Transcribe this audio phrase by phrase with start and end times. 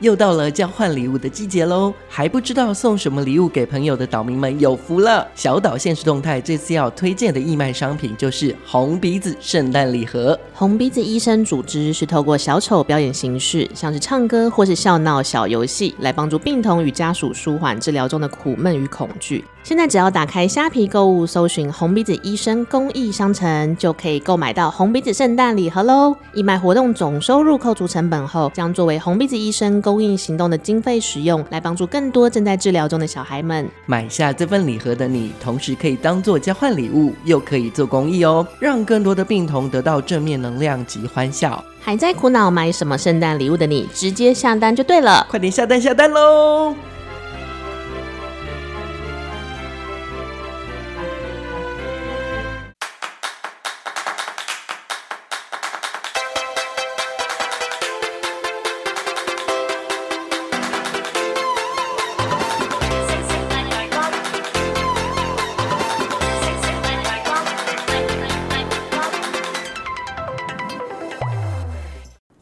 [0.00, 5.26] 又到了交换礼物的季节喽，还不知道送什么礼物给朋友的岛民们有福了！
[5.34, 10.38] 小岛现实动态这次要推荐的义卖商品就是红鼻子圣诞礼盒。
[10.52, 19.44] 红鼻子医生组织是透过小丑表演形式，像是唱歌或是笑闹小游戏，来帮助病童与家属舒缓治疗中的苦闷与恐惧。
[19.66, 26.14] 现在只要打开虾皮购物，搜寻红鼻子医生公益商城，就可以购买到红鼻子圣诞礼盒喽！
[26.32, 29.82] 义卖活动总收入扣除成本后，将作为红鼻子医生。
[29.82, 33.68] 公益行动的经费使用，来帮助更多正在治疗中的小孩们。
[33.86, 41.60] 买下这份礼盒的你，同时可以当做交换礼物，又可以做公益哦，让更多的病童得到正面能量及欢笑。
[41.80, 46.72] 还在苦恼买什么圣诞礼物的你，直接下单就对了，快点下单下单喽！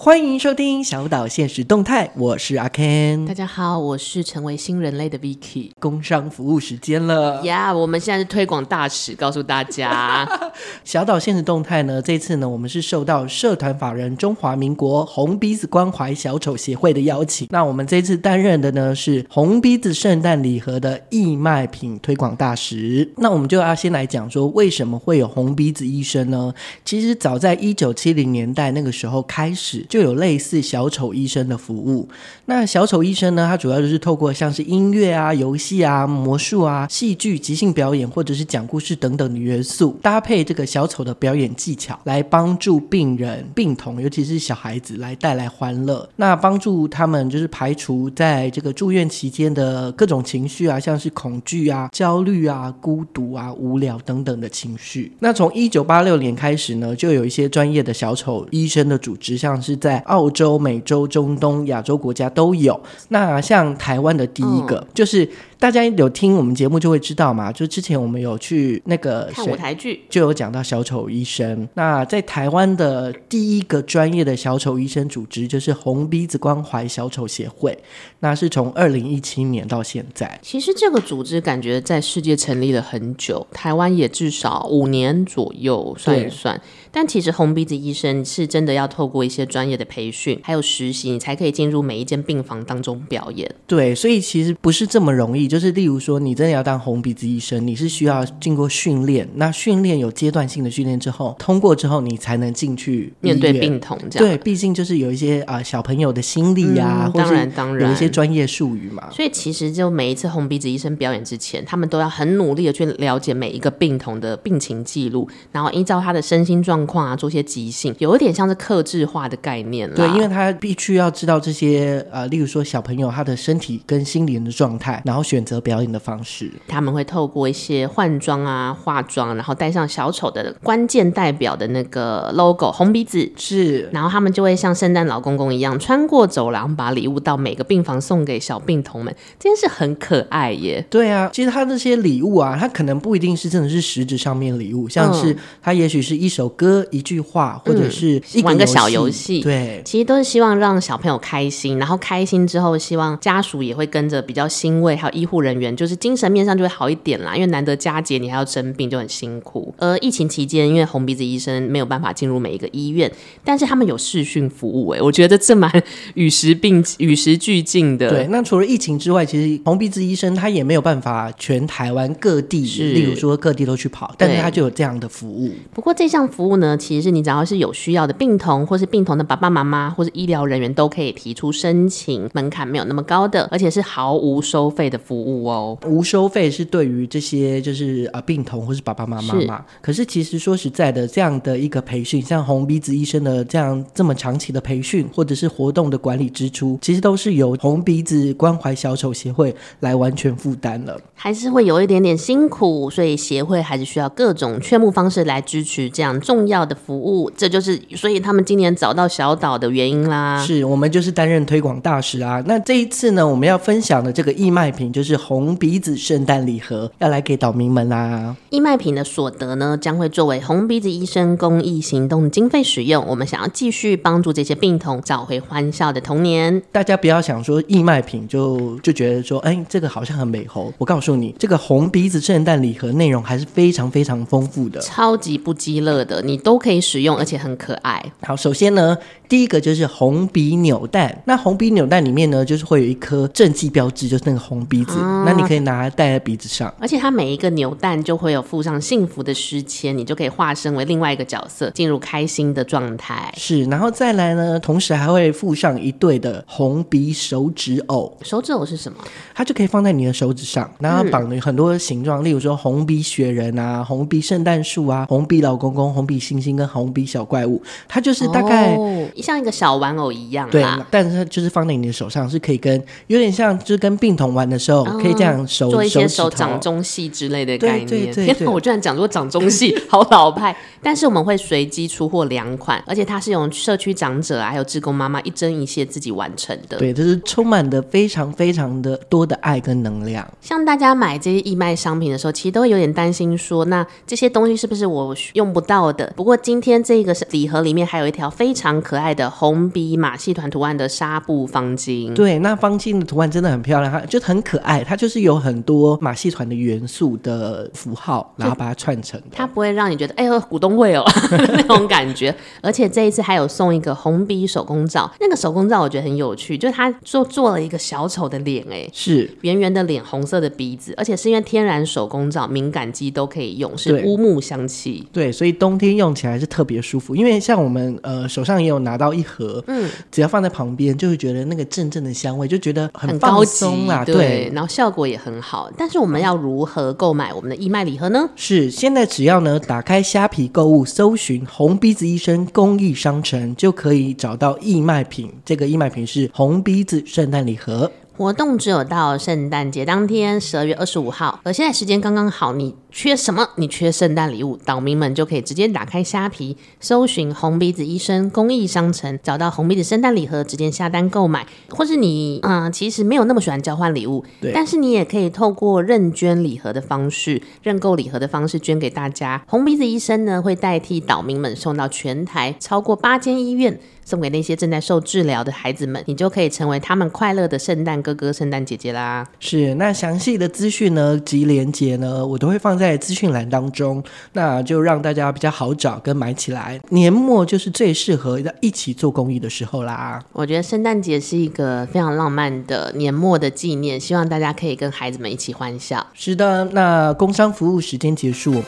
[0.05, 3.27] 欢迎收听小岛限时动态，我是阿 Ken。
[3.27, 5.71] 大家好，我是成为新人类的 Vicky。
[5.81, 10.29] 工商服务时间了呀！Yeah, 我们现在是推广大使，告诉大家，
[10.85, 17.49] 小岛限时动态呢，这次呢，我们是受到社团法人中华民国红鼻子关怀小丑协会的邀请。
[17.51, 23.11] 那我们这次担任的呢是红鼻子圣诞礼盒的义卖品推广大使。
[23.17, 26.53] 那我们就要先来讲说，为什么会有红鼻子医生呢？
[26.85, 29.87] 其实早在一九七零年代那个时候开始。
[29.95, 32.09] 就有类似小丑医生的服务。
[32.47, 46.08] 那小丑医生呢，他主要就是透过像是音乐啊、游戏啊、魔术啊、戏剧、即兴表演，或者是讲故事等等的元素，搭配这个小丑的表演技巧，来帮助病人、病童，尤其是小孩子，来带来欢乐。
[46.17, 55.13] 那帮助他们就是排除在这个住院期间的各种情绪啊，像是恐惧啊、焦虑啊、孤独啊、无聊等等的情绪。
[55.20, 59.79] 那从一九八六年开始呢，就有一些专业的小丑医生的组织，像是。
[59.84, 62.80] 在澳洲、美洲、中东、亚洲国家都有。
[63.08, 65.28] 那像台湾的第一个，嗯、就是
[65.64, 67.51] 大家有听我们节目就会知道嘛。
[67.51, 71.67] 就之前我们有去那个看舞台剧，就有讲到小丑医生。
[71.73, 77.75] 那在台湾的第一个专业的小丑医生组织，就是红鼻子关怀小丑协会。
[78.20, 80.39] 那是从二零一七年到现在。
[80.42, 86.61] 其实这个组织感觉在世界成立了很久，台湾也至少五年左右，算一算。
[86.92, 93.51] 但其实红鼻子医生是真的要透过一些专业的培训，还有实习，你才可以进入每一间病房当中表演。
[93.67, 95.54] 对，所以其实不是这么容易。
[95.55, 99.29] 就是例如说，你真的要当红鼻子医生，你是需要经过训练。
[99.37, 103.97] 那训练有阶段性的训练之后，通过之后，你才能进去面对病童。
[104.11, 109.09] 这样对，毕竟就是有一些啊、呃、小朋友的心理呀、啊，当然当然有一些专业术语嘛。
[109.13, 117.95] 所以其实就每一次红鼻子医生表演之前，他们都要很努力的去了解每一个病童的病情记录，然后依照他的身心状况啊做些即兴。
[118.01, 126.50] 有一点像是克制化的概念了，对，因为他必须要知道这些呃，例如说小朋友他的身体跟心理的状态，然后选择表演的方式。
[126.68, 140.84] 他们会透过一些换装啊、化妆，然后带上小丑的关键代表的那个 logo 红鼻子，是，然后他们就会像圣诞老公公一样穿过走廊，把礼物到每个病房送给小病童们，这件事很可爱耶。
[140.88, 147.61] 对啊，其实他这些礼物啊，他可能不一定是真的是实质上面礼物，像是他也许是一首歌、一句话。
[147.64, 157.35] 或者是一个玩个小游戏，对，其实都是希望让小朋友开心，然后开心之后，希望家属也会跟着比较欣慰，还有医护人员，就是精神面上就会好一点啦。
[157.35, 159.73] 因为难得佳节，你还要生病，就很辛苦。
[159.79, 163.11] 而疫情期间，因为红鼻子医生没有办法进入每一个医院，
[163.43, 165.70] 但是他们有视讯服务，哎，我觉得这蛮
[166.14, 168.11] 与时并 与时俱进的。
[168.11, 175.52] 对，那除了疫情之外，其实红鼻子医生他也没有办法全台湾各地，是例如说各地都去跑，但是他就有这样的服务。
[175.72, 177.44] 不过这项服务呢，其实是你只要。
[177.44, 185.78] 是有需要的病童，或是病童的爸爸妈妈，或是医疗人员都可以提出申请，门槛没有那么高的，而且是毫无收费的服务哦。
[185.87, 189.64] 无收费是对于这些就是呃病童或是爸爸妈妈嘛。
[189.81, 200.99] 可是其实说实在的，这样的一个培训，像红鼻子医生的这样这么长期的培训，或者是活动的管理支出，其实都是由红鼻子关怀小丑协会来完全负担了。
[201.14, 207.31] 还是会有一点点辛苦，所以协会还是需要各种劝募方式来支持这样重要的服务。
[207.37, 210.43] 这就是所以他们今年找到小岛的原因啦。
[210.44, 212.43] 是我们就是担任推广大使啊。
[212.46, 218.34] 那这一次呢，我们要分享的这个义卖品就就是红鼻子圣诞礼盒，要来给岛民们啦。
[218.48, 223.04] 义卖品的所得呢，将会作为红鼻子医生公益行动经费使用。
[223.06, 226.62] 我们想要继续帮助这些病童找回欢笑的童年。
[226.72, 230.72] 大家不要想说义卖品就就觉得说，哎，这个好像很美猴。
[230.78, 238.02] 我告诉你，这个红鼻子圣诞礼盒内容还是非常非常丰富的，超级不鸡肋的，你都可以使用，而且很可爱。
[238.22, 238.96] 好，首先呢。
[239.34, 246.72] 第一个就是红鼻扭蛋，那红鼻扭蛋里面呢，就是会有一颗政绩标志，就是那个红鼻子，嗯、那你可以拿来戴在鼻子上。
[246.78, 253.34] 而且它每一个扭蛋就会有附上幸福的诗签，你就可以化身为另外一个角色，进入开心的状态。
[253.36, 258.16] 是，然后再来呢，同时还会附上一对的红鼻手指偶。
[258.22, 258.98] 手指偶是什么？
[259.34, 267.60] 它就可以放在你的手指上，然后绑了很多形状，嗯、例如说红鼻雪人啊、红鼻圣诞树啊、红鼻老公公、红鼻星星跟红鼻小怪物。
[267.88, 268.76] 它就是大概。
[268.76, 277.87] 哦像一个小玩偶一样，对，但是它就是放在你的手上，是可以跟有点像，就是跟病童玩的时候，可以这样手做一些手掌中戏之类的概念。
[277.88, 280.55] 对对对，我居然讲说掌中戏， 好老派。
[280.82, 286.76] 但是我们会随机出货两款，而且它是用社区长者啊，还有志工妈妈一针一线自己完成的。
[286.76, 290.26] 对，就是充满的非常非常的多的爱跟能量。
[290.41, 296.12] 像大家买这些义卖商品的时候，其实都会有点担心说，那这些东西是不是我用不到的？
[296.15, 302.14] 不过今天这个礼盒里面还有一条非常可爱的红鼻马戏团图案的纱布方巾。
[302.14, 309.26] 对，那方巾的图案真的很漂亮，它就很可爱，它就是有很多马戏团的元素的符号，然后把它串成的。
[309.32, 312.32] 它不会让你觉得哎呦股东会哦 那种感觉。
[312.62, 325.06] 而且这一次还有送一个红鼻手工皂，那个手工皂我觉得很有趣，就是它做做了一个小丑的脸，哎，是圆圆的脸，红色的鼻子，而且是因为天然手工皂，敏感肌都可以用，是乌木香气。
[325.12, 329.62] 对，所以冬天用起来是特别舒服，因为像我们呃手上也有拿到一盒。
[329.67, 334.05] 嗯，只要放在旁边，就会觉得那个阵阵的香味，就觉得很高松啦。
[334.05, 335.70] 对，对，然后效果也很好。
[335.76, 338.29] 但是我们要如何购买我们的义卖礼盒呢？
[338.37, 345.32] 是现在只要呢打开虾皮购物，搜寻“红鼻子医生公益商城”，就可以找到义卖品。
[345.44, 347.90] 这个义卖品是红鼻子圣诞礼盒。
[348.17, 351.40] 活动只有到圣诞节当天，十二月二十五号。
[351.43, 353.49] 而现在时间刚刚好，你缺什么？
[353.56, 361.44] 你缺圣诞礼物，岛民们就可以直接打开虾皮，搜寻“红鼻子医生公益商城”，找到红鼻子圣诞礼盒，直接下单购买。
[361.70, 369.43] 或是你嗯、呃，其实没有那么喜欢交换礼物，对，但是你也可以透过认捐礼盒的方式，认购礼盒的方式捐给大家。
[369.49, 373.76] 红鼻子医生呢，会代替岛民们送到全台超过八间医院。
[374.06, 379.26] 送给那些正在受治疗的孩子们，你就可以成为他们快乐的圣诞哥哥、圣诞姐姐啦。
[379.40, 384.02] 是，那详细的资讯呢及连接呢，我都会放在资讯栏当中，
[384.34, 386.78] 那就让大家比较好找跟买起来。
[386.90, 390.22] 年末就是最适合一起做公益的时候啦。
[390.32, 396.06] 我觉得圣诞节是一个非常浪漫的年末的纪念，希望大家可以跟孩子们一起欢笑。
[396.12, 398.62] 是的，那工商服务时间结束。